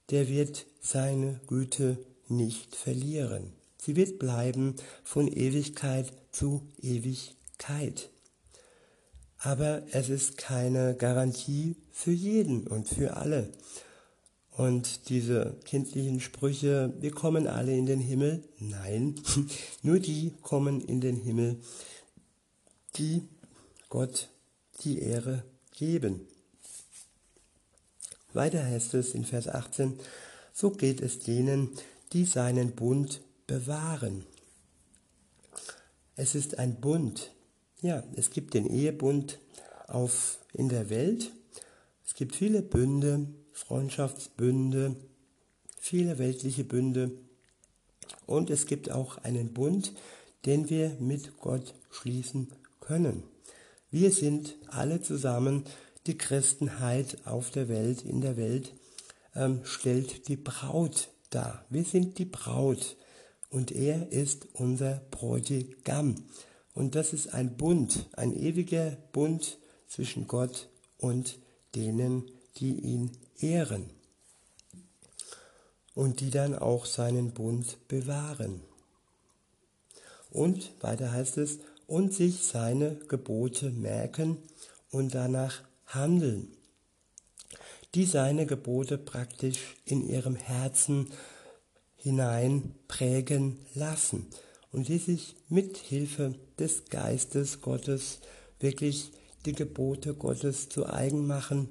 der 0.09 0.27
wird 0.27 0.65
seine 0.81 1.39
Güte 1.47 1.97
nicht 2.27 2.75
verlieren. 2.75 3.53
Sie 3.77 3.95
wird 3.95 4.19
bleiben 4.19 4.75
von 5.03 5.27
Ewigkeit 5.27 6.11
zu 6.31 6.67
Ewigkeit. 6.81 8.09
Aber 9.37 9.83
es 9.91 10.09
ist 10.09 10.37
keine 10.37 10.95
Garantie 10.95 11.75
für 11.91 12.11
jeden 12.11 12.67
und 12.67 12.89
für 12.89 13.17
alle. 13.17 13.51
Und 14.51 15.09
diese 15.09 15.55
kindlichen 15.65 16.19
Sprüche, 16.19 16.93
wir 16.99 17.11
kommen 17.11 17.47
alle 17.47 17.75
in 17.75 17.85
den 17.85 17.99
Himmel. 17.99 18.43
Nein, 18.59 19.15
nur 19.81 19.99
die 19.99 20.33
kommen 20.41 20.81
in 20.81 21.01
den 21.01 21.15
Himmel, 21.15 21.59
die 22.97 23.27
Gott 23.89 24.29
die 24.83 24.99
Ehre 24.99 25.43
geben. 25.71 26.27
Weiter 28.33 28.63
heißt 28.63 28.93
es 28.93 29.13
in 29.15 29.25
Vers 29.25 29.47
18, 29.47 29.99
so 30.53 30.71
geht 30.71 31.01
es 31.01 31.19
denen, 31.19 31.69
die 32.13 32.25
seinen 32.25 32.71
Bund 32.71 33.21
bewahren. 33.47 34.25
Es 36.15 36.35
ist 36.35 36.59
ein 36.59 36.79
Bund. 36.79 37.31
Ja, 37.81 38.03
es 38.15 38.29
gibt 38.29 38.53
den 38.53 38.67
Ehebund 38.67 39.39
auf, 39.87 40.39
in 40.53 40.69
der 40.69 40.89
Welt. 40.89 41.31
Es 42.05 42.13
gibt 42.13 42.35
viele 42.35 42.61
Bünde, 42.61 43.27
Freundschaftsbünde, 43.53 44.95
viele 45.79 46.19
weltliche 46.19 46.63
Bünde 46.63 47.11
und 48.25 48.49
es 48.49 48.65
gibt 48.65 48.91
auch 48.91 49.17
einen 49.19 49.53
Bund, 49.53 49.93
den 50.45 50.69
wir 50.69 50.95
mit 50.99 51.37
Gott 51.39 51.73
schließen 51.89 52.51
können. 52.79 53.23
Wir 53.89 54.11
sind 54.11 54.55
alle 54.67 55.01
zusammen, 55.01 55.65
die 56.07 56.17
Christenheit 56.17 57.17
auf 57.25 57.51
der 57.51 57.67
Welt, 57.67 58.03
in 58.03 58.21
der 58.21 58.37
Welt, 58.37 58.73
ähm, 59.35 59.61
stellt 59.63 60.27
die 60.27 60.37
Braut 60.37 61.09
dar. 61.29 61.65
Wir 61.69 61.83
sind 61.83 62.17
die 62.17 62.25
Braut 62.25 62.95
und 63.49 63.71
er 63.71 64.11
ist 64.11 64.47
unser 64.53 65.01
Bräutigam. 65.11 66.15
Und 66.73 66.95
das 66.95 67.13
ist 67.13 67.33
ein 67.33 67.57
Bund, 67.57 68.07
ein 68.13 68.33
ewiger 68.33 68.97
Bund 69.11 69.57
zwischen 69.87 70.27
Gott 70.27 70.69
und 70.97 71.37
denen, 71.75 72.29
die 72.57 72.79
ihn 72.79 73.11
ehren 73.39 73.89
und 75.93 76.21
die 76.21 76.29
dann 76.29 76.57
auch 76.57 76.85
seinen 76.85 77.31
Bund 77.31 77.77
bewahren. 77.87 78.61
Und 80.29 80.71
weiter 80.81 81.11
heißt 81.11 81.37
es, 81.37 81.59
und 81.87 82.13
sich 82.13 82.43
seine 82.43 82.95
Gebote 83.09 83.69
merken 83.69 84.37
und 84.91 85.13
danach 85.13 85.61
handeln, 85.87 86.55
die 87.95 88.05
seine 88.05 88.45
Gebote 88.45 88.97
praktisch 88.97 89.75
in 89.85 90.07
ihrem 90.07 90.35
Herzen 90.35 91.07
hinein 91.95 92.73
prägen 92.87 93.59
lassen 93.73 94.27
und 94.71 94.87
die 94.87 94.97
sich 94.97 95.35
mit 95.49 95.77
Hilfe 95.77 96.35
des 96.57 96.85
Geistes 96.85 97.61
Gottes 97.61 98.19
wirklich 98.59 99.11
die 99.45 99.53
Gebote 99.53 100.13
Gottes 100.13 100.69
zu 100.69 100.87
eigen 100.87 101.27
machen 101.27 101.67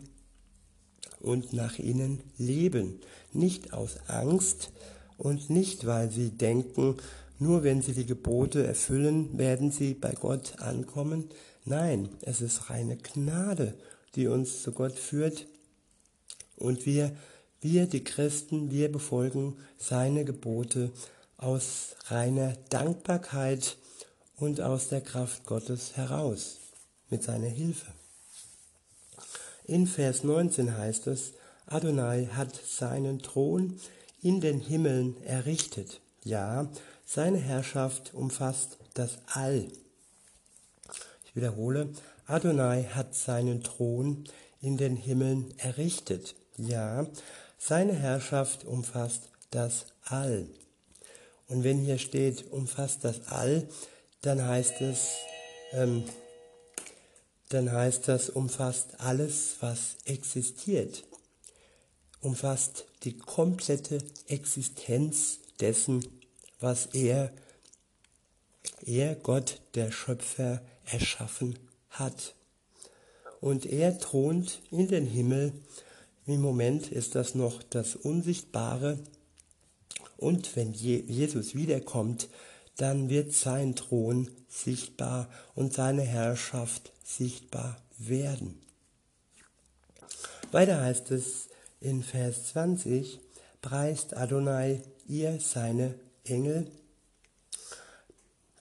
und 1.20 1.52
nach 1.52 1.78
ihnen 1.78 2.22
leben, 2.38 3.00
nicht 3.32 3.72
aus 3.72 3.98
Angst 4.08 4.70
und 5.16 5.50
nicht, 5.50 5.86
weil 5.86 6.10
sie 6.10 6.30
denken, 6.30 6.96
nur 7.38 7.62
wenn 7.62 7.82
sie 7.82 7.92
die 7.92 8.06
Gebote 8.06 8.66
erfüllen, 8.66 9.38
werden 9.38 9.70
sie 9.70 9.94
bei 9.94 10.12
Gott 10.12 10.58
ankommen. 10.60 11.30
Nein, 11.64 12.08
es 12.22 12.40
ist 12.40 12.70
reine 12.70 12.96
Gnade, 12.96 13.74
die 14.14 14.26
uns 14.26 14.62
zu 14.62 14.72
Gott 14.72 14.98
führt. 14.98 15.46
Und 16.60 16.86
wir, 16.86 17.16
wir, 17.60 17.86
die 17.86 18.04
Christen, 18.04 18.70
wir 18.70 18.92
befolgen 18.92 19.56
seine 19.76 20.24
Gebote 20.24 20.92
aus 21.36 21.96
reiner 22.06 22.56
Dankbarkeit 22.68 23.76
und 24.36 24.60
aus 24.60 24.88
der 24.88 25.00
Kraft 25.00 25.44
Gottes 25.46 25.96
heraus, 25.96 26.58
mit 27.08 27.22
seiner 27.22 27.48
Hilfe. 27.48 27.92
In 29.64 29.86
Vers 29.86 30.22
19 30.22 30.76
heißt 30.76 31.06
es, 31.06 31.32
Adonai 31.66 32.26
hat 32.26 32.54
seinen 32.54 33.20
Thron 33.20 33.78
in 34.22 34.40
den 34.40 34.60
Himmeln 34.60 35.22
errichtet. 35.22 36.00
Ja, 36.24 36.68
seine 37.06 37.38
Herrschaft 37.38 38.12
umfasst 38.12 38.78
das 38.94 39.18
All. 39.26 39.68
Ich 41.24 41.36
wiederhole, 41.36 41.90
Adonai 42.26 42.84
hat 42.84 43.14
seinen 43.14 43.62
Thron 43.62 44.24
in 44.60 44.76
den 44.76 44.96
Himmeln 44.96 45.54
errichtet. 45.58 46.34
Ja, 46.66 47.06
seine 47.56 47.94
Herrschaft 47.94 48.64
umfasst 48.64 49.30
das 49.50 49.86
All. 50.04 50.46
Und 51.48 51.64
wenn 51.64 51.78
hier 51.78 51.98
steht, 51.98 52.52
umfasst 52.52 53.02
das 53.02 53.28
All, 53.28 53.66
dann 54.20 54.46
heißt 54.46 54.82
es, 54.82 55.08
ähm, 55.72 56.04
dann 57.48 57.72
heißt 57.72 58.08
das, 58.08 58.28
umfasst 58.28 59.00
alles, 59.00 59.56
was 59.60 59.96
existiert. 60.04 61.04
Umfasst 62.20 62.84
die 63.04 63.16
komplette 63.16 63.98
Existenz 64.28 65.38
dessen, 65.60 66.06
was 66.60 66.86
er, 66.92 67.32
er, 68.84 69.14
Gott, 69.14 69.62
der 69.74 69.90
Schöpfer, 69.92 70.60
erschaffen 70.84 71.58
hat. 71.88 72.34
Und 73.40 73.64
er 73.64 73.98
thront 73.98 74.60
in 74.70 74.88
den 74.88 75.06
Himmel. 75.06 75.54
Im 76.30 76.42
Moment 76.42 76.92
ist 76.92 77.16
das 77.16 77.34
noch 77.34 77.60
das 77.62 77.96
Unsichtbare. 77.96 78.98
Und 80.16 80.54
wenn 80.54 80.72
Jesus 80.72 81.56
wiederkommt, 81.56 82.28
dann 82.76 83.08
wird 83.08 83.32
sein 83.32 83.74
Thron 83.74 84.30
sichtbar 84.48 85.28
und 85.54 85.72
seine 85.72 86.02
Herrschaft 86.02 86.92
sichtbar 87.02 87.78
werden. 87.98 88.60
Weiter 90.52 90.80
heißt 90.80 91.10
es 91.10 91.48
in 91.80 92.02
Vers 92.02 92.46
20, 92.46 93.18
preist 93.60 94.16
Adonai 94.16 94.82
ihr 95.08 95.40
seine 95.40 95.94
Engel, 96.24 96.70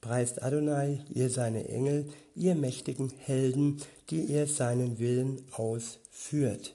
preist 0.02 0.42
Adonai 0.42 1.04
ihr 1.14 1.30
seine 1.30 1.68
Engel, 1.70 2.12
ihr 2.36 2.56
mächtigen 2.56 3.10
Helden, 3.10 3.82
die 4.10 4.22
ihr 4.22 4.48
seinen 4.48 4.98
Willen 4.98 5.44
ausführt. 5.52 6.74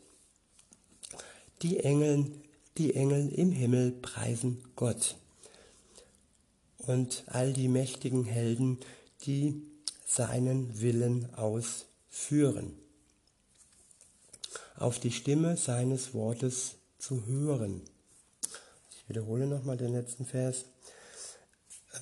Die 1.64 1.80
Engel, 1.80 2.30
die 2.76 2.94
Engel 2.94 3.30
im 3.30 3.50
Himmel 3.50 3.90
preisen 3.90 4.62
Gott. 4.76 5.16
Und 6.76 7.24
all 7.26 7.54
die 7.54 7.68
mächtigen 7.68 8.26
Helden, 8.26 8.80
die 9.24 9.62
seinen 10.06 10.82
Willen 10.82 11.34
ausführen. 11.34 12.74
Auf 14.76 14.98
die 14.98 15.10
Stimme 15.10 15.56
seines 15.56 16.12
Wortes 16.12 16.74
zu 16.98 17.24
hören. 17.24 17.80
Ich 18.90 19.08
wiederhole 19.08 19.46
nochmal 19.46 19.78
den 19.78 19.94
letzten 19.94 20.26
Vers. 20.26 20.66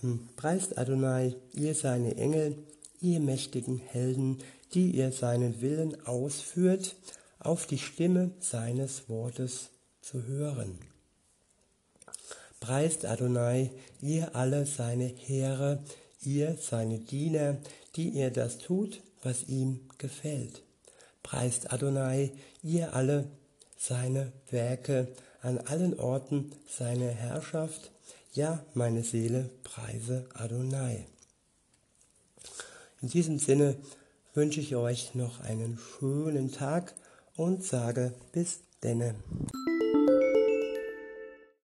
Ähm, 0.02 0.28
preist 0.34 0.76
Adonai, 0.76 1.36
ihr 1.52 1.76
seine 1.76 2.16
Engel, 2.16 2.58
ihr 3.00 3.20
mächtigen 3.20 3.78
Helden, 3.78 4.38
die 4.74 4.90
ihr 4.90 5.12
seinen 5.12 5.60
Willen 5.60 6.04
ausführt, 6.04 6.96
auf 7.44 7.66
die 7.66 7.78
Stimme 7.78 8.30
seines 8.40 9.08
Wortes 9.08 9.70
zu 10.00 10.26
hören. 10.26 10.78
Preist 12.60 13.04
Adonai, 13.04 13.70
ihr 14.00 14.36
alle 14.36 14.66
seine 14.66 15.06
Heere, 15.06 15.82
ihr 16.22 16.56
seine 16.60 16.98
Diener, 16.98 17.58
die 17.96 18.10
ihr 18.10 18.30
das 18.30 18.58
tut, 18.58 19.02
was 19.22 19.44
ihm 19.48 19.80
gefällt. 19.98 20.62
Preist 21.22 21.72
Adonai, 21.72 22.32
ihr 22.62 22.94
alle 22.94 23.26
seine 23.76 24.32
Werke, 24.50 25.08
an 25.40 25.58
allen 25.58 25.98
Orten 25.98 26.52
seine 26.68 27.08
Herrschaft. 27.08 27.90
Ja, 28.32 28.64
meine 28.74 29.02
Seele 29.02 29.50
preise 29.64 30.26
Adonai. 30.34 31.04
In 33.00 33.08
diesem 33.08 33.38
Sinne 33.40 33.76
wünsche 34.34 34.60
ich 34.60 34.76
euch 34.76 35.14
noch 35.14 35.40
einen 35.40 35.78
schönen 35.78 36.52
Tag 36.52 36.94
und 37.36 37.64
sage 37.64 38.12
bis 38.32 38.60
denne. 38.82 39.14